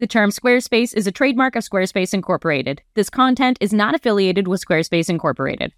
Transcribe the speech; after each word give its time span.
The 0.00 0.06
term 0.06 0.30
Squarespace 0.30 0.94
is 0.96 1.08
a 1.08 1.12
trademark 1.12 1.56
of 1.56 1.64
Squarespace 1.64 2.14
Incorporated. 2.14 2.82
This 2.94 3.10
content 3.10 3.58
is 3.60 3.72
not 3.72 3.96
affiliated 3.96 4.46
with 4.46 4.64
Squarespace 4.64 5.10
Incorporated. 5.10 5.72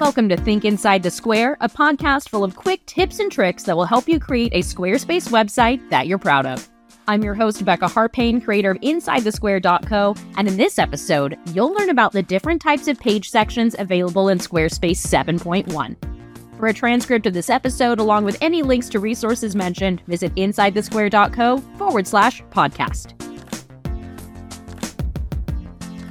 Welcome 0.00 0.28
to 0.30 0.36
Think 0.36 0.64
Inside 0.64 1.04
the 1.04 1.12
Square, 1.12 1.58
a 1.60 1.68
podcast 1.68 2.28
full 2.28 2.42
of 2.42 2.56
quick 2.56 2.84
tips 2.86 3.20
and 3.20 3.30
tricks 3.30 3.62
that 3.62 3.76
will 3.76 3.84
help 3.84 4.08
you 4.08 4.18
create 4.18 4.52
a 4.52 4.62
Squarespace 4.62 5.28
website 5.28 5.88
that 5.90 6.08
you're 6.08 6.18
proud 6.18 6.44
of. 6.44 6.68
I'm 7.06 7.22
your 7.22 7.34
host, 7.34 7.64
Becca 7.64 7.86
Harpain, 7.86 8.44
creator 8.44 8.72
of 8.72 8.78
InsideTheSquare.co, 8.78 10.16
and 10.36 10.48
in 10.48 10.56
this 10.56 10.80
episode, 10.80 11.38
you'll 11.54 11.72
learn 11.72 11.90
about 11.90 12.10
the 12.10 12.24
different 12.24 12.60
types 12.60 12.88
of 12.88 12.98
page 12.98 13.30
sections 13.30 13.76
available 13.78 14.28
in 14.28 14.38
Squarespace 14.38 15.06
7.1. 15.06 16.17
For 16.58 16.66
a 16.66 16.74
transcript 16.74 17.24
of 17.26 17.34
this 17.34 17.50
episode, 17.50 18.00
along 18.00 18.24
with 18.24 18.36
any 18.40 18.62
links 18.62 18.88
to 18.88 18.98
resources 18.98 19.54
mentioned, 19.54 20.02
visit 20.08 20.34
insidethesquare.co 20.34 21.58
forward 21.78 22.06
slash 22.06 22.42
podcast. 22.50 23.14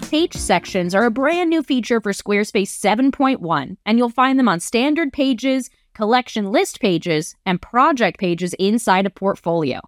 Page 0.10 0.34
sections 0.36 0.96
are 0.96 1.04
a 1.04 1.12
brand 1.12 1.50
new 1.50 1.62
feature 1.62 2.00
for 2.00 2.14
Squarespace 2.14 2.70
7.1, 2.70 3.76
and 3.86 3.98
you'll 3.98 4.08
find 4.08 4.40
them 4.40 4.48
on 4.48 4.62
standard 4.62 5.12
pages, 5.12 5.70
collection 5.94 6.50
list 6.50 6.80
pages, 6.80 7.36
and 7.45 7.62
project 7.62 8.18
pages 8.18 8.54
inside 8.54 9.06
a 9.06 9.09
portfolio. 9.09 9.82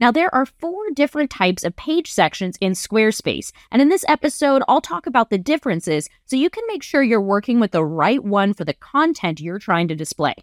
Now, 0.00 0.10
there 0.10 0.34
are 0.34 0.46
four 0.46 0.90
different 0.94 1.30
types 1.30 1.62
of 1.62 1.76
page 1.76 2.10
sections 2.10 2.56
in 2.58 2.72
Squarespace, 2.72 3.52
and 3.70 3.82
in 3.82 3.90
this 3.90 4.04
episode, 4.08 4.62
I'll 4.66 4.80
talk 4.80 5.06
about 5.06 5.28
the 5.28 5.36
differences 5.36 6.08
so 6.24 6.36
you 6.36 6.48
can 6.48 6.64
make 6.68 6.82
sure 6.82 7.02
you're 7.02 7.20
working 7.20 7.60
with 7.60 7.72
the 7.72 7.84
right 7.84 8.24
one 8.24 8.54
for 8.54 8.64
the 8.64 8.72
content 8.72 9.40
you're 9.40 9.58
trying 9.58 9.88
to 9.88 9.94
display. 9.94 10.34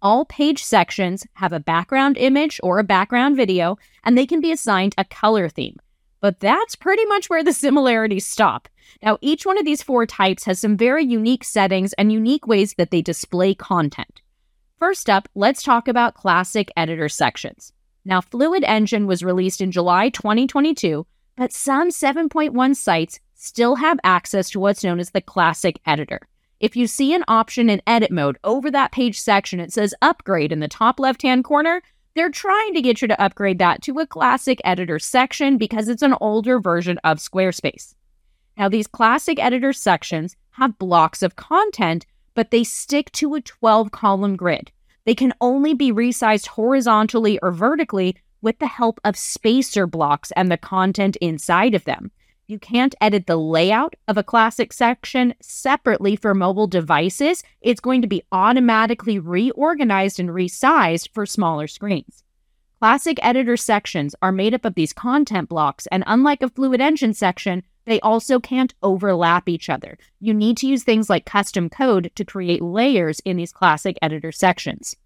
All 0.00 0.24
page 0.24 0.64
sections 0.64 1.26
have 1.34 1.52
a 1.52 1.60
background 1.60 2.16
image 2.16 2.58
or 2.62 2.78
a 2.78 2.84
background 2.84 3.36
video, 3.36 3.76
and 4.02 4.16
they 4.16 4.24
can 4.24 4.40
be 4.40 4.50
assigned 4.50 4.94
a 4.96 5.04
color 5.04 5.50
theme. 5.50 5.76
But 6.22 6.40
that's 6.40 6.74
pretty 6.74 7.04
much 7.04 7.28
where 7.28 7.44
the 7.44 7.52
similarities 7.64 8.24
stop. 8.24 8.66
Now, 9.02 9.18
each 9.20 9.44
one 9.44 9.58
of 9.58 9.66
these 9.66 9.82
four 9.82 10.06
types 10.06 10.44
has 10.44 10.58
some 10.58 10.78
very 10.78 11.04
unique 11.04 11.44
settings 11.44 11.92
and 11.94 12.10
unique 12.10 12.46
ways 12.46 12.74
that 12.78 12.90
they 12.90 13.02
display 13.02 13.54
content. 13.54 14.22
First 14.78 15.10
up, 15.10 15.28
let's 15.34 15.62
talk 15.62 15.86
about 15.86 16.14
classic 16.14 16.70
editor 16.78 17.10
sections. 17.10 17.74
Now, 18.04 18.20
Fluid 18.20 18.64
Engine 18.64 19.06
was 19.06 19.22
released 19.22 19.60
in 19.60 19.70
July 19.70 20.08
2022, 20.08 21.06
but 21.36 21.52
some 21.52 21.90
7.1 21.90 22.76
sites 22.76 23.20
still 23.34 23.76
have 23.76 24.00
access 24.04 24.50
to 24.50 24.60
what's 24.60 24.84
known 24.84 25.00
as 25.00 25.10
the 25.10 25.20
Classic 25.20 25.80
Editor. 25.86 26.20
If 26.60 26.76
you 26.76 26.86
see 26.86 27.14
an 27.14 27.24
option 27.26 27.70
in 27.70 27.80
edit 27.86 28.10
mode 28.10 28.38
over 28.44 28.70
that 28.70 28.92
page 28.92 29.18
section, 29.18 29.60
it 29.60 29.72
says 29.72 29.94
upgrade 30.02 30.52
in 30.52 30.60
the 30.60 30.68
top 30.68 31.00
left 31.00 31.22
hand 31.22 31.44
corner. 31.44 31.82
They're 32.14 32.30
trying 32.30 32.74
to 32.74 32.82
get 32.82 33.00
you 33.00 33.08
to 33.08 33.22
upgrade 33.22 33.58
that 33.58 33.80
to 33.82 33.98
a 33.98 34.06
classic 34.06 34.60
editor 34.64 34.98
section 34.98 35.56
because 35.56 35.88
it's 35.88 36.02
an 36.02 36.14
older 36.20 36.58
version 36.58 36.98
of 37.04 37.18
Squarespace. 37.18 37.94
Now, 38.58 38.68
these 38.68 38.86
classic 38.86 39.38
editor 39.38 39.72
sections 39.72 40.36
have 40.50 40.78
blocks 40.78 41.22
of 41.22 41.36
content, 41.36 42.04
but 42.34 42.50
they 42.50 42.64
stick 42.64 43.10
to 43.12 43.34
a 43.34 43.40
12 43.40 43.90
column 43.90 44.36
grid. 44.36 44.70
They 45.04 45.14
can 45.14 45.32
only 45.40 45.74
be 45.74 45.92
resized 45.92 46.48
horizontally 46.48 47.38
or 47.40 47.52
vertically 47.52 48.16
with 48.42 48.58
the 48.58 48.66
help 48.66 49.00
of 49.04 49.16
spacer 49.16 49.86
blocks 49.86 50.30
and 50.32 50.50
the 50.50 50.56
content 50.56 51.16
inside 51.16 51.74
of 51.74 51.84
them. 51.84 52.10
You 52.46 52.58
can't 52.58 52.96
edit 53.00 53.26
the 53.26 53.36
layout 53.36 53.94
of 54.08 54.18
a 54.18 54.24
classic 54.24 54.72
section 54.72 55.34
separately 55.40 56.16
for 56.16 56.34
mobile 56.34 56.66
devices. 56.66 57.44
It's 57.60 57.80
going 57.80 58.02
to 58.02 58.08
be 58.08 58.24
automatically 58.32 59.20
reorganized 59.20 60.18
and 60.18 60.30
resized 60.30 61.10
for 61.14 61.26
smaller 61.26 61.68
screens. 61.68 62.24
Classic 62.80 63.18
editor 63.22 63.56
sections 63.56 64.14
are 64.20 64.32
made 64.32 64.54
up 64.54 64.64
of 64.64 64.74
these 64.74 64.92
content 64.92 65.48
blocks, 65.48 65.86
and 65.92 66.02
unlike 66.06 66.42
a 66.42 66.48
Fluid 66.48 66.80
Engine 66.80 67.14
section, 67.14 67.62
they 67.86 68.00
also 68.00 68.38
can't 68.38 68.74
overlap 68.82 69.48
each 69.48 69.68
other. 69.68 69.98
You 70.20 70.34
need 70.34 70.56
to 70.58 70.66
use 70.66 70.84
things 70.84 71.10
like 71.10 71.24
custom 71.24 71.68
code 71.68 72.10
to 72.14 72.24
create 72.24 72.62
layers 72.62 73.20
in 73.20 73.36
these 73.36 73.52
classic 73.52 73.98
editor 74.02 74.32
sections. 74.32 74.96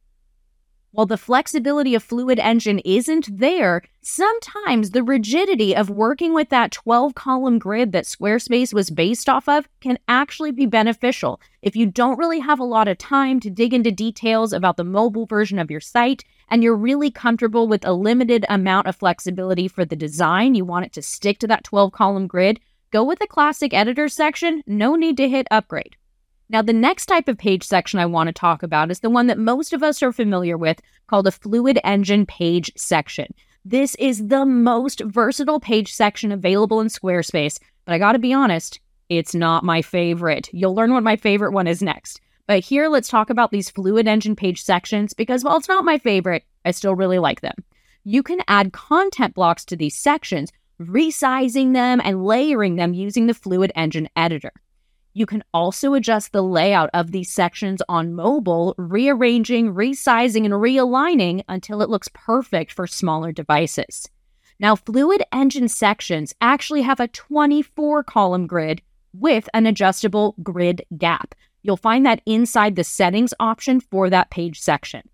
While 0.94 1.06
the 1.06 1.16
flexibility 1.16 1.97
of 1.97 2.05
Fluid 2.05 2.38
Engine 2.38 2.78
isn't 2.84 3.41
there, 3.41 3.82
sometimes 4.00 4.93
the 4.93 5.03
rigidity 5.03 5.75
of 5.75 5.91
working 5.91 6.32
with 6.32 6.50
that 6.50 6.71
12 6.71 7.16
column 7.16 7.59
grid 7.59 7.91
that 7.91 8.05
Squarespace 8.05 8.72
was 8.72 8.91
based 8.91 9.28
off 9.28 9.49
of 9.49 9.69
can 9.81 9.99
actually 10.06 10.53
be 10.53 10.66
beneficial. 10.66 11.41
If 11.62 11.75
you 11.75 11.87
don't 11.87 12.16
really 12.16 12.38
have 12.38 12.60
a 12.60 12.65
lot 12.65 12.87
of 12.87 12.97
time 12.97 13.41
to 13.41 13.50
dig 13.50 13.75
into 13.75 13.91
details 13.91 14.53
about 14.53 14.77
the 14.77 14.84
mobile 14.84 15.27
version 15.27 15.59
of 15.59 15.69
your 15.69 15.81
site 15.81 16.22
and 16.49 16.62
you're 16.62 16.77
really 16.77 17.10
comfortable 17.10 17.66
with 17.66 17.84
a 17.84 17.93
limited 17.93 18.47
amount 18.49 18.87
of 18.87 18.94
flexibility 18.94 19.66
for 19.66 19.84
the 19.84 19.97
design, 19.97 20.54
you 20.54 20.65
want 20.65 20.87
it 20.87 20.93
to 20.93 21.03
stick 21.03 21.41
to 21.41 21.49
that 21.49 21.65
12 21.65 21.91
column 21.91 22.28
grid, 22.28 22.60
go 22.93 23.03
with 23.03 23.19
the 23.19 23.27
classic 23.27 23.75
editor 23.75 24.09
section, 24.09 24.62
no 24.65 24.94
need 24.94 25.16
to 25.16 25.28
hit 25.28 25.49
upgrade. 25.50 25.97
Now, 26.50 26.60
the 26.62 26.72
next 26.72 27.06
type 27.06 27.28
of 27.28 27.38
page 27.38 27.65
section 27.65 27.99
I 27.99 28.06
want 28.06 28.27
to 28.28 28.32
talk 28.32 28.62
about 28.62 28.91
is 28.91 29.00
the 29.00 29.10
one 29.10 29.28
that 29.28 29.38
most 29.38 29.72
of 29.72 29.82
us 29.82 30.03
are 30.03 30.12
familiar 30.12 30.59
with 30.59 30.81
called 31.06 31.27
a 31.27 31.32
Fluid 31.32 31.78
Engine 31.84 32.27
page 32.27 32.71
section. 32.77 33.32
This 33.65 33.94
is 33.94 34.28
the 34.28 34.44
most 34.44 35.00
versatile 35.00 35.59
page 35.59 35.93
section 35.93 36.31
available 36.31 36.81
in 36.81 36.88
Squarespace, 36.88 37.59
but 37.87 37.94
I 37.94 37.99
gotta 37.99 38.19
be 38.19 38.34
honest, 38.34 38.78
it's 39.09 39.34
not 39.34 39.65
my 39.65 39.81
favorite. 39.81 40.50
You'll 40.53 40.75
learn 40.75 40.93
what 40.93 41.03
my 41.03 41.16
favorite 41.16 41.53
one 41.53 41.66
is 41.66 41.83
next. 41.83 42.21
But 42.47 42.60
here, 42.60 42.88
let's 42.88 43.09
talk 43.09 43.31
about 43.31 43.50
these 43.50 43.71
Fluid 43.71 44.06
Engine 44.06 44.37
page 44.37 44.62
sections 44.62 45.15
because 45.15 45.44
while 45.44 45.56
it's 45.56 45.69
not 45.69 45.84
my 45.84 45.97
favorite, 45.97 46.44
I 46.66 46.72
still 46.72 46.94
really 46.94 47.19
like 47.19 47.41
them. 47.41 47.54
You 48.04 48.22
can 48.22 48.41
add 48.49 48.75
content 48.75 49.34
blocks 49.34 49.65
to 49.66 49.77
these 49.77 49.97
sections, 49.97 50.53
resizing 50.78 51.72
them 51.72 52.03
and 52.04 52.25
layering 52.25 52.77
them 52.77 52.93
using 52.93 53.27
the 53.27 53.34
Fluid 53.34 53.72
Engine 53.75 54.10
editor. 54.15 54.53
You 55.17 55.27
can 55.27 55.45
also 55.55 55.95
adjust 55.95 56.33
the 56.33 56.43
layout 56.43 56.91
of 56.93 57.13
these 57.13 57.31
sections 57.31 57.81
on 57.89 58.15
mobile, 58.15 58.75
rearranging, 58.77 59.73
resizing, 59.73 60.45
and 60.45 60.55
realigning 60.55 61.45
until 61.49 61.83
it 61.83 61.89
looks 61.89 62.11
perfect 62.13 62.73
for 62.73 62.89
smaller 62.89 63.31
devices. 63.31 64.11
Now, 64.59 64.75
Fluid 64.75 65.23
Engine 65.33 65.69
sections 65.69 66.35
actually 66.41 66.83
have 66.83 66.99
a 66.99 67.07
24 67.07 68.03
column 68.03 68.49
grid 68.49 68.83
with 69.13 69.49
an 69.55 69.67
adjustable 69.67 70.35
grid 70.43 70.85
gap. 70.99 71.37
You'll 71.63 71.77
find 71.77 72.05
that 72.05 72.21
inside 72.27 72.75
the 72.75 72.83
settings 72.83 73.33
option 73.39 73.79
for 73.79 74.11
that 74.11 74.31
page 74.31 74.61
section. 74.61 75.09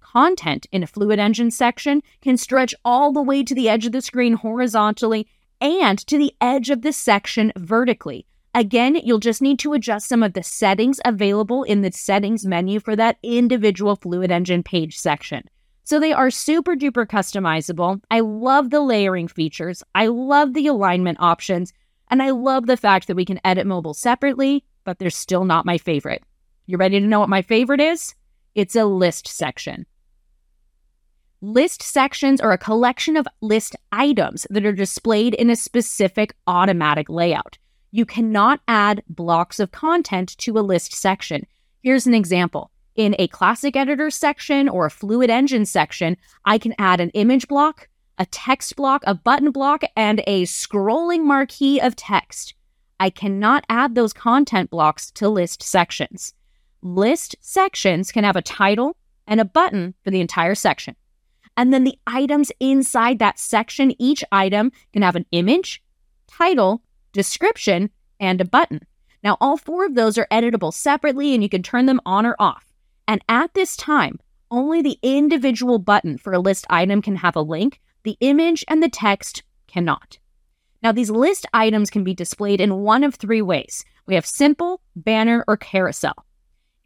Content 0.00 0.66
in 0.72 0.82
a 0.82 0.86
Fluid 0.86 1.18
Engine 1.18 1.50
section 1.50 2.02
can 2.20 2.36
stretch 2.36 2.74
all 2.84 3.12
the 3.12 3.22
way 3.22 3.42
to 3.44 3.54
the 3.54 3.70
edge 3.70 3.86
of 3.86 3.92
the 3.92 4.02
screen 4.02 4.34
horizontally 4.34 5.26
and 5.58 5.98
to 6.06 6.18
the 6.18 6.34
edge 6.38 6.68
of 6.68 6.82
the 6.82 6.92
section 6.92 7.50
vertically 7.56 8.26
Again, 8.54 8.96
you'll 9.04 9.18
just 9.18 9.42
need 9.42 9.58
to 9.60 9.74
adjust 9.74 10.08
some 10.08 10.22
of 10.22 10.32
the 10.32 10.42
settings 10.42 11.00
available 11.04 11.62
in 11.62 11.82
the 11.82 11.92
settings 11.92 12.46
menu 12.46 12.80
for 12.80 12.96
that 12.96 13.18
individual 13.22 13.96
Fluid 13.96 14.30
Engine 14.30 14.62
page 14.62 14.96
section. 14.98 15.44
So 15.84 16.00
they 16.00 16.12
are 16.12 16.30
super 16.30 16.74
duper 16.74 17.06
customizable. 17.06 18.00
I 18.10 18.20
love 18.20 18.70
the 18.70 18.80
layering 18.80 19.28
features. 19.28 19.82
I 19.94 20.06
love 20.06 20.54
the 20.54 20.66
alignment 20.66 21.18
options. 21.20 21.72
And 22.10 22.22
I 22.22 22.30
love 22.30 22.66
the 22.66 22.76
fact 22.76 23.06
that 23.06 23.16
we 23.16 23.24
can 23.24 23.40
edit 23.44 23.66
mobile 23.66 23.94
separately, 23.94 24.64
but 24.84 24.98
they're 24.98 25.10
still 25.10 25.44
not 25.44 25.66
my 25.66 25.78
favorite. 25.78 26.22
You 26.66 26.78
ready 26.78 27.00
to 27.00 27.06
know 27.06 27.20
what 27.20 27.28
my 27.28 27.42
favorite 27.42 27.80
is? 27.80 28.14
It's 28.54 28.76
a 28.76 28.84
list 28.84 29.28
section. 29.28 29.86
List 31.40 31.82
sections 31.82 32.40
are 32.40 32.52
a 32.52 32.58
collection 32.58 33.16
of 33.16 33.28
list 33.40 33.76
items 33.92 34.46
that 34.50 34.66
are 34.66 34.72
displayed 34.72 35.34
in 35.34 35.50
a 35.50 35.56
specific 35.56 36.34
automatic 36.46 37.08
layout. 37.08 37.58
You 37.90 38.04
cannot 38.04 38.60
add 38.68 39.02
blocks 39.08 39.58
of 39.58 39.70
content 39.70 40.36
to 40.38 40.58
a 40.58 40.60
list 40.60 40.92
section. 40.92 41.46
Here's 41.82 42.06
an 42.06 42.14
example. 42.14 42.70
In 42.96 43.14
a 43.18 43.28
classic 43.28 43.76
editor 43.76 44.10
section 44.10 44.68
or 44.68 44.86
a 44.86 44.90
fluid 44.90 45.30
engine 45.30 45.64
section, 45.64 46.16
I 46.44 46.58
can 46.58 46.74
add 46.78 47.00
an 47.00 47.10
image 47.10 47.48
block, 47.48 47.88
a 48.18 48.26
text 48.26 48.76
block, 48.76 49.02
a 49.06 49.14
button 49.14 49.52
block, 49.52 49.82
and 49.96 50.22
a 50.26 50.42
scrolling 50.42 51.24
marquee 51.24 51.80
of 51.80 51.96
text. 51.96 52.54
I 53.00 53.10
cannot 53.10 53.64
add 53.68 53.94
those 53.94 54.12
content 54.12 54.70
blocks 54.70 55.10
to 55.12 55.28
list 55.28 55.62
sections. 55.62 56.34
List 56.82 57.36
sections 57.40 58.12
can 58.12 58.24
have 58.24 58.36
a 58.36 58.42
title 58.42 58.96
and 59.26 59.40
a 59.40 59.44
button 59.44 59.94
for 60.02 60.10
the 60.10 60.20
entire 60.20 60.56
section. 60.56 60.96
And 61.56 61.72
then 61.72 61.84
the 61.84 61.98
items 62.06 62.52
inside 62.60 63.18
that 63.20 63.38
section, 63.38 63.94
each 64.00 64.24
item 64.30 64.72
can 64.92 65.02
have 65.02 65.16
an 65.16 65.26
image, 65.32 65.82
title, 66.26 66.82
description, 67.12 67.90
and 68.20 68.40
a 68.40 68.44
button. 68.44 68.80
Now, 69.22 69.36
all 69.40 69.56
four 69.56 69.84
of 69.84 69.94
those 69.94 70.16
are 70.18 70.28
editable 70.30 70.72
separately 70.72 71.34
and 71.34 71.42
you 71.42 71.48
can 71.48 71.62
turn 71.62 71.86
them 71.86 72.00
on 72.06 72.24
or 72.24 72.36
off. 72.38 72.64
And 73.06 73.22
at 73.28 73.54
this 73.54 73.76
time, 73.76 74.18
only 74.50 74.80
the 74.82 74.98
individual 75.02 75.78
button 75.78 76.18
for 76.18 76.32
a 76.32 76.38
list 76.38 76.66
item 76.70 77.02
can 77.02 77.16
have 77.16 77.36
a 77.36 77.42
link, 77.42 77.80
the 78.04 78.16
image 78.20 78.64
and 78.68 78.82
the 78.82 78.88
text 78.88 79.42
cannot. 79.66 80.18
Now, 80.82 80.92
these 80.92 81.10
list 81.10 81.46
items 81.52 81.90
can 81.90 82.04
be 82.04 82.14
displayed 82.14 82.60
in 82.60 82.76
one 82.76 83.02
of 83.02 83.14
three 83.14 83.42
ways 83.42 83.84
we 84.06 84.14
have 84.14 84.24
simple, 84.24 84.80
banner, 84.96 85.44
or 85.46 85.58
carousel. 85.58 86.24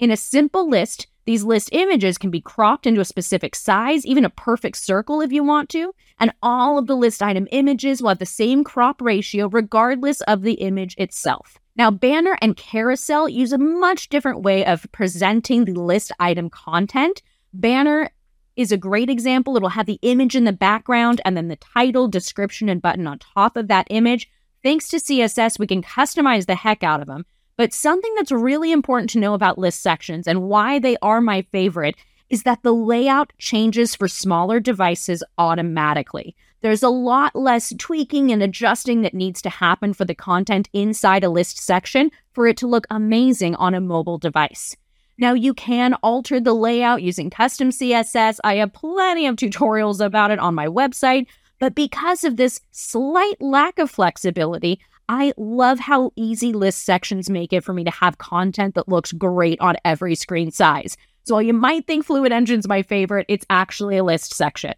In 0.01 0.11
a 0.11 0.17
simple 0.17 0.69
list, 0.69 1.07
These 1.25 1.45
list 1.45 1.69
images 1.73 2.19
can 2.19 2.31
be 2.31 2.41
cropped 2.41 2.87
into 2.87 3.01
a 3.01 3.05
specific 3.05 3.55
size, 3.55 4.05
even 4.05 4.25
a 4.25 4.31
perfect 4.31 4.77
circle 4.77 5.21
if 5.21 5.31
you 5.31 5.45
want 5.45 5.69
to, 5.71 5.95
and 6.19 6.33
all 6.43 6.79
of 6.79 6.87
the 6.87 6.97
list 6.97 7.23
item 7.23 7.47
images 7.53 8.03
will 8.03 8.09
have 8.09 8.19
the 8.19 8.27
same 8.27 8.65
crop 8.65 9.01
ratio 9.01 9.49
regardless 9.49 10.21
of 10.23 10.43
the 10.43 10.55
image 10.55 10.97
itself. 10.99 11.59
Now, 11.77 11.91
Banner 11.91 12.37
and 12.43 12.57
Carousel 12.57 13.29
use 13.29 13.53
a 13.53 13.59
much 13.59 14.09
different 14.09 14.43
way 14.43 14.65
of 14.65 14.87
presenting 14.93 15.65
the 15.65 15.81
list 15.81 16.13
item 16.19 16.51
content. 16.51 17.23
Banner 17.55 18.11
is 18.57 18.73
a 18.73 18.77
great 18.77 19.09
example. 19.09 19.57
It'll 19.57 19.71
have 19.71 19.87
the 19.87 19.99
image 20.03 20.37
in 20.37 20.45
the 20.45 20.53
background 20.53 21.21
and 21.25 21.37
then 21.37 21.49
the 21.49 21.57
title, 21.57 22.09
description, 22.09 22.69
and 22.69 22.83
button 22.83 23.07
on 23.07 23.19
top 23.19 23.57
of 23.57 23.69
that 23.69 23.87
image. 23.91 24.29
Thanks 24.63 24.89
to 24.89 24.99
CSS, 24.99 25.59
we 25.59 25.67
can 25.67 25.83
customize 25.83 26.47
the 26.47 26.55
heck 26.55 26.83
out 26.83 27.01
of 27.01 27.07
them. 27.07 27.25
But 27.57 27.73
something 27.73 28.15
that's 28.17 28.33
really 28.33 28.73
important 28.73 29.11
to 29.11 29.19
know 29.19 29.35
about 29.35 29.59
list 29.59 29.83
sections 29.83 30.27
and 30.27 30.43
why 30.43 30.79
they 30.79 30.97
are 31.03 31.21
my 31.21 31.43
favorite 31.43 31.97
is 32.31 32.45
that 32.45 32.63
the 32.63 32.73
layout 32.73 33.33
changes 33.39 33.95
for 33.95 34.09
smaller 34.09 34.59
devices 34.59 35.23
automatically. 35.37 36.35
There's 36.63 36.83
a 36.83 36.89
lot 36.89 37.35
less 37.35 37.75
tweaking 37.77 38.31
and 38.31 38.43
adjusting 38.43 39.03
that 39.03 39.15
needs 39.15 39.43
to 39.43 39.51
happen 39.51 39.93
for 39.93 40.05
the 40.05 40.15
content 40.15 40.69
inside 40.73 41.25
a 41.25 41.29
list 41.29 41.59
section 41.59 42.11
for 42.33 42.47
it 42.47 42.57
to 42.59 42.67
look 42.67 42.87
amazing 42.89 43.55
on 43.57 43.75
a 43.75 43.81
mobile 43.81 44.17
device. 44.17 44.77
Now, 45.19 45.35
you 45.35 45.53
can 45.55 45.95
alter 46.03 46.41
the 46.41 46.55
layout 46.55 47.03
using 47.03 47.31
custom 47.31 47.71
CSS. 47.71 48.39
I 48.43 48.55
have 48.57 48.73
plenty 48.73 49.27
of 49.27 49.37
tutorials 49.37 50.01
about 50.05 50.31
it 50.31 50.39
on 50.39 50.55
my 50.55 50.69
website, 50.69 51.27
but 51.59 51.75
because 51.75 52.25
of 52.25 52.37
this 52.37 52.61
slight 52.71 53.41
lack 53.41 53.79
of 53.79 53.91
flexibility, 53.91 54.81
I 55.09 55.33
love 55.37 55.79
how 55.79 56.13
easy 56.17 56.53
list 56.53 56.85
sections 56.85 57.29
make 57.29 57.53
it 57.53 57.65
for 57.65 57.73
me 57.75 57.85
to 57.85 57.91
have 57.91 58.19
content 58.19 58.75
that 58.75 58.89
looks 58.89 59.13
great 59.13 59.61
on 59.61 59.77
every 59.85 60.15
screen 60.15 60.51
size. 60.51 60.97
So 61.25 61.35
while 61.35 61.43
you 61.43 61.53
might 61.53 61.87
think 61.87 62.05
Fluid 62.05 62.33
Engine's 62.33 62.69
my 62.69 62.83
favorite, 62.83 63.27
it's 63.29 63.47
actually 63.51 63.97
a 63.97 64.05
list 64.05 64.35
section. 64.35 64.75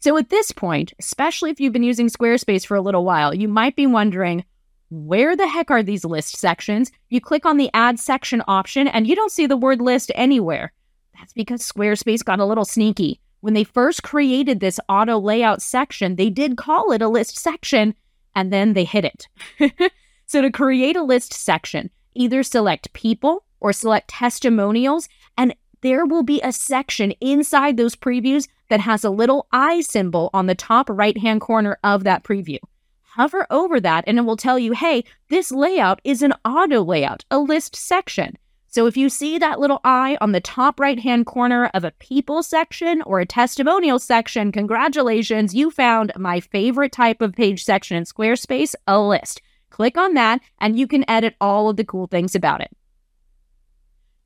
So 0.00 0.16
at 0.16 0.28
this 0.28 0.52
point, 0.52 0.92
especially 0.98 1.50
if 1.50 1.60
you've 1.60 1.72
been 1.72 1.82
using 1.82 2.08
Squarespace 2.08 2.66
for 2.66 2.76
a 2.76 2.82
little 2.82 3.04
while, 3.04 3.34
you 3.34 3.48
might 3.48 3.76
be 3.76 3.86
wondering, 3.86 4.44
where 4.90 5.34
the 5.36 5.48
heck 5.48 5.70
are 5.70 5.82
these 5.82 6.04
list 6.04 6.36
sections? 6.36 6.92
You 7.08 7.20
click 7.20 7.46
on 7.46 7.56
the 7.56 7.70
add 7.74 7.98
section 7.98 8.42
option 8.46 8.86
and 8.86 9.06
you 9.06 9.16
don't 9.16 9.32
see 9.32 9.46
the 9.46 9.56
word 9.56 9.80
list 9.80 10.12
anywhere. 10.14 10.72
That's 11.18 11.32
because 11.32 11.62
Squarespace 11.62 12.24
got 12.24 12.40
a 12.40 12.44
little 12.44 12.64
sneaky. 12.64 13.20
When 13.40 13.54
they 13.54 13.64
first 13.64 14.02
created 14.02 14.60
this 14.60 14.80
auto 14.88 15.18
layout 15.18 15.62
section, 15.62 16.16
they 16.16 16.30
did 16.30 16.56
call 16.56 16.92
it 16.92 17.02
a 17.02 17.08
list 17.08 17.38
section 17.38 17.94
and 18.34 18.52
then 18.52 18.72
they 18.72 18.84
hit 18.84 19.04
it. 19.04 19.92
so 20.26 20.42
to 20.42 20.50
create 20.50 20.96
a 20.96 21.02
list 21.02 21.32
section, 21.32 21.90
either 22.14 22.42
select 22.42 22.92
people 22.92 23.44
or 23.60 23.72
select 23.72 24.08
testimonials, 24.08 25.08
and 25.36 25.54
there 25.80 26.06
will 26.06 26.22
be 26.22 26.40
a 26.42 26.52
section 26.52 27.12
inside 27.20 27.76
those 27.76 27.96
previews 27.96 28.48
that 28.68 28.80
has 28.80 29.04
a 29.04 29.10
little 29.10 29.46
eye 29.52 29.80
symbol 29.80 30.30
on 30.32 30.46
the 30.46 30.54
top 30.54 30.88
right 30.88 31.18
hand 31.18 31.40
corner 31.40 31.78
of 31.84 32.04
that 32.04 32.24
preview. 32.24 32.58
Hover 33.02 33.46
over 33.50 33.78
that 33.80 34.04
and 34.06 34.18
it 34.18 34.22
will 34.22 34.36
tell 34.36 34.58
you, 34.58 34.72
hey, 34.72 35.04
this 35.28 35.52
layout 35.52 36.00
is 36.02 36.22
an 36.22 36.32
auto 36.44 36.82
layout, 36.82 37.24
a 37.30 37.38
list 37.38 37.76
section. 37.76 38.36
So 38.74 38.88
if 38.88 38.96
you 38.96 39.08
see 39.08 39.38
that 39.38 39.60
little 39.60 39.80
eye 39.84 40.18
on 40.20 40.32
the 40.32 40.40
top 40.40 40.80
right 40.80 40.98
hand 40.98 41.26
corner 41.26 41.70
of 41.74 41.84
a 41.84 41.92
people 42.00 42.42
section 42.42 43.02
or 43.02 43.20
a 43.20 43.24
testimonial 43.24 44.00
section, 44.00 44.50
congratulations, 44.50 45.54
you 45.54 45.70
found 45.70 46.10
my 46.16 46.40
favorite 46.40 46.90
type 46.90 47.22
of 47.22 47.34
page 47.34 47.62
section 47.62 47.96
in 47.96 48.02
Squarespace, 48.02 48.74
a 48.88 49.00
list. 49.00 49.40
Click 49.70 49.96
on 49.96 50.14
that 50.14 50.40
and 50.58 50.76
you 50.76 50.88
can 50.88 51.08
edit 51.08 51.36
all 51.40 51.68
of 51.68 51.76
the 51.76 51.84
cool 51.84 52.08
things 52.08 52.34
about 52.34 52.62
it. 52.62 52.76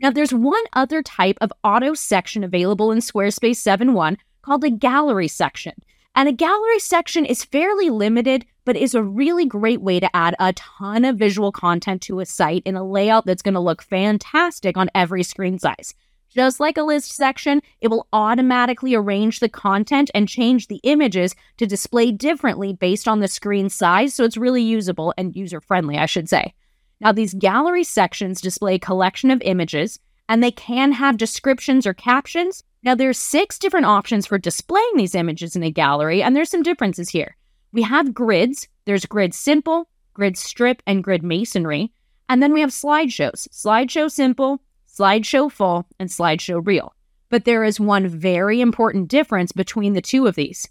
Now, 0.00 0.10
there's 0.10 0.32
one 0.32 0.64
other 0.72 1.02
type 1.02 1.36
of 1.42 1.52
auto 1.62 1.92
section 1.92 2.42
available 2.42 2.90
in 2.90 3.00
Squarespace 3.00 3.60
7.1 3.60 4.16
called 4.40 4.64
a 4.64 4.70
gallery 4.70 5.28
section. 5.28 5.74
And 6.14 6.26
a 6.26 6.32
gallery 6.32 6.78
section 6.78 7.26
is 7.26 7.44
fairly 7.44 7.90
limited, 7.90 8.46
but 8.68 8.76
is 8.76 8.94
a 8.94 9.02
really 9.02 9.46
great 9.46 9.80
way 9.80 9.98
to 9.98 10.14
add 10.14 10.34
a 10.38 10.52
ton 10.52 11.02
of 11.06 11.16
visual 11.16 11.50
content 11.50 12.02
to 12.02 12.20
a 12.20 12.26
site 12.26 12.62
in 12.66 12.76
a 12.76 12.84
layout 12.84 13.24
that's 13.24 13.40
going 13.40 13.54
to 13.54 13.60
look 13.60 13.80
fantastic 13.80 14.76
on 14.76 14.90
every 14.94 15.22
screen 15.22 15.58
size. 15.58 15.94
Just 16.28 16.60
like 16.60 16.76
a 16.76 16.82
list 16.82 17.12
section, 17.12 17.62
it 17.80 17.88
will 17.88 18.06
automatically 18.12 18.94
arrange 18.94 19.40
the 19.40 19.48
content 19.48 20.10
and 20.14 20.28
change 20.28 20.66
the 20.66 20.80
images 20.82 21.34
to 21.56 21.66
display 21.66 22.12
differently 22.12 22.74
based 22.74 23.08
on 23.08 23.20
the 23.20 23.28
screen 23.28 23.70
size, 23.70 24.12
so 24.12 24.22
it's 24.22 24.36
really 24.36 24.62
usable 24.62 25.14
and 25.16 25.34
user 25.34 25.62
friendly, 25.62 25.96
I 25.96 26.04
should 26.04 26.28
say. 26.28 26.52
Now, 27.00 27.12
these 27.12 27.32
gallery 27.32 27.84
sections 27.84 28.42
display 28.42 28.74
a 28.74 28.78
collection 28.78 29.30
of 29.30 29.40
images, 29.40 29.98
and 30.28 30.44
they 30.44 30.50
can 30.50 30.92
have 30.92 31.16
descriptions 31.16 31.86
or 31.86 31.94
captions, 31.94 32.62
now, 32.84 32.94
there's 32.94 33.18
six 33.18 33.58
different 33.58 33.86
options 33.86 34.26
for 34.26 34.38
displaying 34.38 34.92
these 34.96 35.16
images 35.16 35.56
in 35.56 35.64
a 35.64 35.70
gallery, 35.70 36.22
and 36.22 36.36
there's 36.36 36.50
some 36.50 36.62
differences 36.62 37.08
here. 37.08 37.36
We 37.72 37.82
have 37.82 38.14
grids. 38.14 38.68
There's 38.84 39.06
grid 39.06 39.34
simple, 39.34 39.88
grid 40.14 40.36
strip, 40.36 40.82
and 40.86 41.04
grid 41.04 41.22
masonry. 41.22 41.92
And 42.28 42.42
then 42.42 42.52
we 42.52 42.60
have 42.60 42.70
slideshows 42.70 43.48
slideshow 43.48 44.10
simple, 44.10 44.62
slideshow 44.88 45.50
full, 45.50 45.86
and 45.98 46.08
slideshow 46.08 46.66
reel. 46.66 46.94
But 47.30 47.44
there 47.44 47.64
is 47.64 47.78
one 47.78 48.08
very 48.08 48.60
important 48.60 49.08
difference 49.08 49.52
between 49.52 49.92
the 49.92 50.02
two 50.02 50.26
of 50.26 50.34
these. 50.34 50.68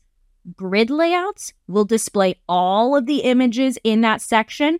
Grid 0.55 0.89
layouts 0.89 1.53
will 1.67 1.85
display 1.85 2.35
all 2.47 2.95
of 2.95 3.05
the 3.05 3.19
images 3.19 3.77
in 3.83 4.01
that 4.01 4.21
section. 4.21 4.77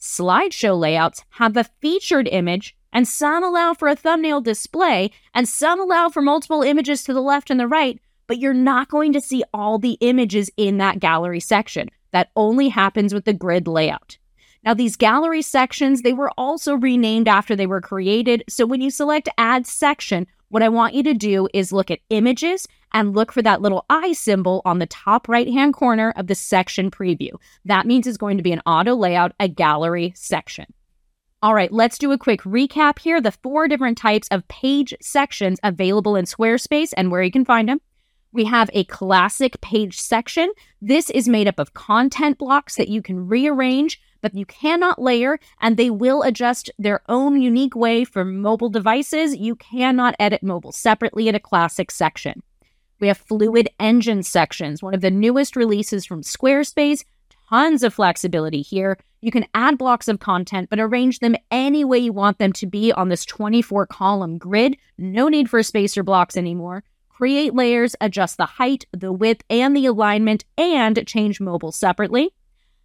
Slideshow 0.00 0.78
layouts 0.78 1.24
have 1.30 1.56
a 1.56 1.64
featured 1.80 2.28
image 2.28 2.76
and 2.92 3.06
some 3.06 3.44
allow 3.44 3.74
for 3.74 3.88
a 3.88 3.94
thumbnail 3.94 4.40
display, 4.40 5.10
and 5.34 5.46
some 5.46 5.78
allow 5.78 6.08
for 6.08 6.22
multiple 6.22 6.62
images 6.62 7.04
to 7.04 7.12
the 7.12 7.20
left 7.20 7.50
and 7.50 7.60
the 7.60 7.68
right, 7.68 8.00
but 8.26 8.38
you're 8.38 8.54
not 8.54 8.88
going 8.88 9.12
to 9.12 9.20
see 9.20 9.44
all 9.52 9.78
the 9.78 9.98
images 10.00 10.50
in 10.56 10.78
that 10.78 11.00
gallery 11.00 11.40
section. 11.40 11.88
That 12.12 12.30
only 12.36 12.68
happens 12.68 13.12
with 13.12 13.24
the 13.24 13.32
grid 13.32 13.68
layout. 13.68 14.18
Now, 14.64 14.74
these 14.74 14.96
gallery 14.96 15.42
sections, 15.42 16.02
they 16.02 16.12
were 16.12 16.32
also 16.36 16.74
renamed 16.74 17.28
after 17.28 17.54
they 17.54 17.66
were 17.66 17.80
created. 17.80 18.42
So 18.48 18.66
when 18.66 18.80
you 18.80 18.90
select 18.90 19.28
add 19.38 19.66
section, 19.66 20.26
what 20.48 20.62
I 20.62 20.68
want 20.68 20.94
you 20.94 21.02
to 21.04 21.14
do 21.14 21.48
is 21.52 21.72
look 21.72 21.90
at 21.90 22.00
images 22.10 22.66
and 22.92 23.14
look 23.14 23.32
for 23.32 23.42
that 23.42 23.60
little 23.60 23.84
eye 23.90 24.12
symbol 24.12 24.62
on 24.64 24.78
the 24.78 24.86
top 24.86 25.28
right 25.28 25.48
hand 25.48 25.74
corner 25.74 26.12
of 26.16 26.28
the 26.28 26.34
section 26.34 26.90
preview. 26.90 27.30
That 27.64 27.86
means 27.86 28.06
it's 28.06 28.16
going 28.16 28.38
to 28.38 28.42
be 28.42 28.52
an 28.52 28.62
auto 28.66 28.94
layout, 28.94 29.32
a 29.38 29.48
gallery 29.48 30.12
section. 30.16 30.66
All 31.42 31.54
right, 31.54 31.70
let's 31.70 31.98
do 31.98 32.12
a 32.12 32.18
quick 32.18 32.42
recap 32.42 32.98
here. 32.98 33.20
The 33.20 33.30
four 33.30 33.68
different 33.68 33.98
types 33.98 34.26
of 34.30 34.48
page 34.48 34.94
sections 35.00 35.60
available 35.62 36.16
in 36.16 36.24
Squarespace 36.24 36.92
and 36.96 37.10
where 37.10 37.22
you 37.22 37.30
can 37.30 37.44
find 37.44 37.68
them. 37.68 37.80
We 38.36 38.44
have 38.44 38.68
a 38.74 38.84
classic 38.84 39.58
page 39.62 39.98
section. 39.98 40.52
This 40.82 41.08
is 41.08 41.26
made 41.26 41.48
up 41.48 41.58
of 41.58 41.72
content 41.72 42.36
blocks 42.36 42.74
that 42.74 42.88
you 42.88 43.00
can 43.00 43.26
rearrange, 43.26 43.98
but 44.20 44.34
you 44.34 44.44
cannot 44.44 45.00
layer, 45.00 45.38
and 45.62 45.78
they 45.78 45.88
will 45.88 46.22
adjust 46.22 46.70
their 46.78 47.00
own 47.08 47.40
unique 47.40 47.74
way 47.74 48.04
for 48.04 48.26
mobile 48.26 48.68
devices. 48.68 49.34
You 49.34 49.56
cannot 49.56 50.16
edit 50.20 50.42
mobile 50.42 50.72
separately 50.72 51.28
in 51.28 51.34
a 51.34 51.40
classic 51.40 51.90
section. 51.90 52.42
We 53.00 53.08
have 53.08 53.16
fluid 53.16 53.70
engine 53.80 54.22
sections, 54.22 54.82
one 54.82 54.92
of 54.92 55.00
the 55.00 55.10
newest 55.10 55.56
releases 55.56 56.04
from 56.04 56.20
Squarespace 56.20 57.04
tons 57.48 57.82
of 57.82 57.94
flexibility 57.94 58.60
here. 58.60 58.98
You 59.22 59.30
can 59.30 59.46
add 59.54 59.78
blocks 59.78 60.08
of 60.08 60.20
content, 60.20 60.68
but 60.68 60.78
arrange 60.78 61.20
them 61.20 61.36
any 61.50 61.84
way 61.84 62.00
you 62.00 62.12
want 62.12 62.38
them 62.38 62.52
to 62.54 62.66
be 62.66 62.92
on 62.92 63.08
this 63.08 63.24
24 63.24 63.86
column 63.86 64.36
grid. 64.36 64.76
No 64.98 65.28
need 65.28 65.48
for 65.48 65.62
spacer 65.62 66.02
blocks 66.02 66.36
anymore. 66.36 66.84
Create 67.16 67.54
layers, 67.54 67.96
adjust 67.98 68.36
the 68.36 68.44
height, 68.44 68.84
the 68.92 69.10
width, 69.10 69.42
and 69.48 69.74
the 69.74 69.86
alignment, 69.86 70.44
and 70.58 71.02
change 71.06 71.40
mobile 71.40 71.72
separately. 71.72 72.34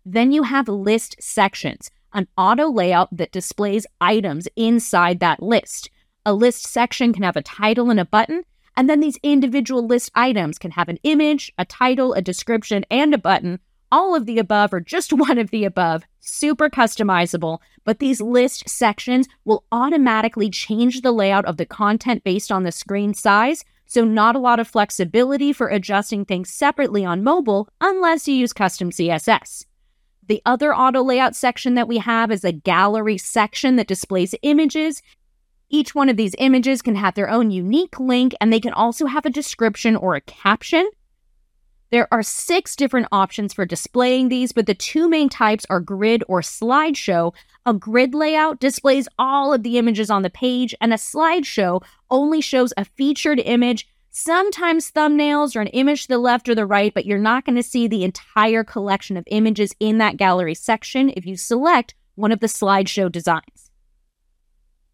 Then 0.05 0.31
you 0.31 0.43
have 0.43 0.69
list 0.69 1.17
sections, 1.19 1.91
an 2.13 2.29
auto 2.37 2.71
layout 2.71 3.09
that 3.11 3.33
displays 3.33 3.85
items 3.99 4.47
inside 4.55 5.19
that 5.19 5.43
list. 5.43 5.89
A 6.25 6.33
list 6.33 6.65
section 6.65 7.11
can 7.11 7.23
have 7.23 7.35
a 7.35 7.41
title 7.41 7.89
and 7.89 7.99
a 7.99 8.05
button, 8.05 8.43
and 8.77 8.89
then 8.89 9.01
these 9.01 9.19
individual 9.21 9.85
list 9.85 10.09
items 10.15 10.57
can 10.57 10.71
have 10.71 10.87
an 10.87 10.99
image, 11.03 11.51
a 11.57 11.65
title, 11.65 12.13
a 12.13 12.21
description, 12.21 12.85
and 12.89 13.13
a 13.13 13.17
button, 13.17 13.59
all 13.91 14.15
of 14.15 14.25
the 14.25 14.39
above 14.39 14.73
or 14.73 14.79
just 14.79 15.11
one 15.11 15.39
of 15.39 15.51
the 15.51 15.65
above, 15.65 16.03
super 16.21 16.69
customizable, 16.69 17.59
but 17.83 17.99
these 17.99 18.21
list 18.21 18.69
sections 18.69 19.27
will 19.43 19.65
automatically 19.73 20.49
change 20.49 21.01
the 21.01 21.11
layout 21.11 21.43
of 21.43 21.57
the 21.57 21.65
content 21.65 22.23
based 22.23 22.49
on 22.49 22.63
the 22.63 22.71
screen 22.71 23.13
size, 23.13 23.65
so 23.91 24.05
not 24.05 24.37
a 24.37 24.39
lot 24.39 24.57
of 24.57 24.69
flexibility 24.69 25.51
for 25.51 25.67
adjusting 25.67 26.23
things 26.23 26.49
separately 26.49 27.03
on 27.03 27.25
mobile 27.25 27.67
unless 27.81 28.25
you 28.25 28.33
use 28.33 28.53
custom 28.53 28.89
CSS. 28.89 29.65
The 30.25 30.41
other 30.45 30.73
auto 30.73 31.03
layout 31.03 31.35
section 31.35 31.73
that 31.73 31.89
we 31.89 31.97
have 31.97 32.31
is 32.31 32.45
a 32.45 32.53
gallery 32.53 33.17
section 33.17 33.75
that 33.75 33.89
displays 33.89 34.33
images. 34.43 35.01
Each 35.69 35.93
one 35.93 36.07
of 36.07 36.15
these 36.15 36.35
images 36.37 36.81
can 36.81 36.95
have 36.95 37.15
their 37.15 37.29
own 37.29 37.51
unique 37.51 37.99
link 37.99 38.33
and 38.39 38.53
they 38.53 38.61
can 38.61 38.71
also 38.71 39.07
have 39.07 39.25
a 39.25 39.29
description 39.29 39.97
or 39.97 40.15
a 40.15 40.21
caption. 40.21 40.89
There 41.91 42.07
are 42.09 42.23
six 42.23 42.77
different 42.77 43.07
options 43.11 43.53
for 43.53 43.65
displaying 43.65 44.29
these, 44.29 44.53
but 44.53 44.65
the 44.65 44.73
two 44.73 45.09
main 45.09 45.27
types 45.27 45.65
are 45.69 45.81
grid 45.81 46.23
or 46.29 46.39
slideshow. 46.39 47.33
A 47.65 47.73
grid 47.73 48.15
layout 48.15 48.61
displays 48.61 49.09
all 49.19 49.53
of 49.53 49.63
the 49.63 49.77
images 49.77 50.09
on 50.09 50.21
the 50.21 50.29
page, 50.29 50.73
and 50.79 50.93
a 50.93 50.97
slideshow 50.97 51.83
only 52.09 52.39
shows 52.39 52.73
a 52.77 52.85
featured 52.85 53.39
image, 53.39 53.89
sometimes 54.09 54.89
thumbnails 54.89 55.53
or 55.53 55.59
an 55.59 55.67
image 55.67 56.03
to 56.03 56.07
the 56.07 56.17
left 56.17 56.47
or 56.47 56.55
the 56.55 56.65
right, 56.65 56.93
but 56.93 57.05
you're 57.05 57.17
not 57.17 57.45
going 57.45 57.57
to 57.57 57.63
see 57.63 57.89
the 57.89 58.05
entire 58.05 58.63
collection 58.63 59.17
of 59.17 59.25
images 59.27 59.75
in 59.81 59.97
that 59.97 60.15
gallery 60.15 60.55
section 60.55 61.11
if 61.17 61.25
you 61.25 61.35
select 61.35 61.93
one 62.15 62.31
of 62.31 62.39
the 62.39 62.47
slideshow 62.47 63.11
designs. 63.11 63.70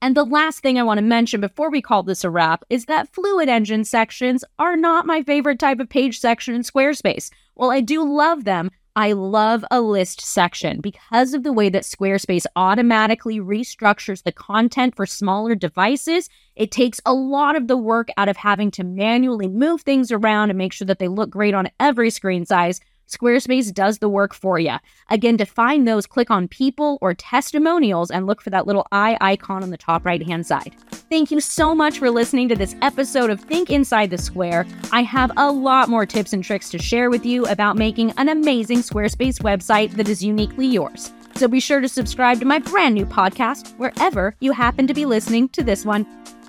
And 0.02 0.16
the 0.16 0.26
last 0.26 0.60
thing 0.60 0.78
I 0.78 0.84
want 0.84 1.00
to 1.00 1.04
mention 1.04 1.42
before 1.42 1.72
we 1.72 1.82
call 1.82 2.04
this 2.04 2.24
a 2.24 2.30
wrap 2.30 2.64
is 2.70 2.86
that 2.86 3.12
Fluid 3.14 3.50
Engine 3.50 3.84
sections 3.84 4.44
are 4.60 4.78
not 4.78 5.08
my 5.08 5.24
favorite 5.24 5.58
type 5.58 5.80
of 5.80 5.90
page 5.90 6.20
section 6.20 6.54
in 6.54 6.62
Squarespace. 6.62 7.32
While 7.56 7.72
I 7.72 7.82
do 7.82 8.04
love 8.04 8.44
them, 8.44 8.70
I 8.96 9.14
love 9.14 9.66
a 9.72 9.82
list 9.82 10.22
section 10.22 10.82
because 10.82 11.34
of 11.34 11.44
the 11.44 11.54
way 11.54 11.70
that 11.70 11.84
Squarespace 11.84 12.46
automatically 12.56 13.40
restructures 13.40 14.24
the 14.24 14.32
content 14.32 14.96
for 14.96 15.06
smaller 15.08 15.56
devices. 15.56 16.30
It 16.56 16.72
takes 16.72 17.02
a 17.06 17.14
lot 17.14 17.56
of 17.56 17.68
the 17.68 17.78
work 17.78 18.10
out 18.18 18.30
of 18.30 18.38
having 18.38 18.70
to 18.72 18.84
manually 18.84 19.48
move 19.48 19.82
things 19.82 20.12
around 20.12 20.50
and 20.50 20.58
make 20.58 20.74
sure 20.74 20.88
that 20.88 21.00
they 21.00 21.08
look 21.08 21.32
great 21.32 21.56
on 21.56 21.70
every 21.80 22.12
screen 22.12 22.46
size. 22.46 22.82
Squarespace 23.08 23.74
does 23.74 24.00
the 24.00 24.10
work 24.10 24.34
for 24.34 24.60
you. 24.60 24.76
Again, 25.10 25.38
to 25.38 25.46
find 25.46 25.88
those, 25.88 26.06
click 26.06 26.30
on 26.30 26.48
people 26.48 26.98
or 27.02 27.14
testimonials 27.14 28.12
and 28.12 28.28
look 28.28 28.42
for 28.42 28.50
that 28.50 28.68
little 28.68 28.86
eye 28.92 29.18
icon 29.22 29.64
on 29.64 29.70
the 29.70 29.78
top 29.78 30.06
right 30.06 30.22
hand 30.26 30.46
side. 30.46 30.76
Thank 31.10 31.32
you 31.32 31.40
so 31.40 31.74
much 31.74 32.00
for 32.00 32.10
listening 32.10 32.50
to 32.50 32.56
this 32.56 32.76
episode 32.82 33.30
of 33.30 33.40
Think 33.40 33.70
Inside 33.70 34.10
the 34.10 34.18
Square. 34.18 34.68
I 34.92 35.04
have 35.04 35.32
a 35.38 35.52
lot 35.52 35.90
more 35.90 36.06
tips 36.06 36.34
and 36.34 36.44
tricks 36.44 36.70
to 36.72 36.80
share 36.80 37.10
with 37.10 37.26
you 37.26 37.46
about 37.46 37.78
making 37.78 38.12
an 38.18 38.30
amazing 38.30 38.80
Squarespace 38.80 39.42
website 39.42 39.92
that 39.92 40.10
is 40.10 40.24
uniquely 40.24 40.68
yours. 40.68 41.14
So 41.36 41.48
be 41.48 41.60
sure 41.60 41.80
to 41.80 41.88
subscribe 41.88 42.40
to 42.40 42.46
my 42.46 42.60
brand 42.60 42.96
new 42.96 43.06
podcast 43.06 43.78
wherever 43.78 44.36
you 44.40 44.52
happen 44.52 44.88
to 44.88 44.94
be 44.94 45.06
listening 45.06 45.50
to 45.50 45.64
this 45.64 45.86
one. 45.86 46.06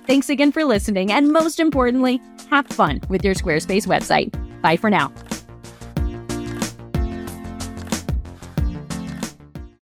Thanks 0.07 0.29
again 0.29 0.51
for 0.51 0.65
listening, 0.65 1.11
and 1.11 1.31
most 1.31 1.59
importantly, 1.59 2.19
have 2.49 2.65
fun 2.67 2.99
with 3.09 3.23
your 3.23 3.35
Squarespace 3.35 3.85
website. 3.85 4.33
Bye 4.61 4.75
for 4.75 4.89
now. 4.89 5.13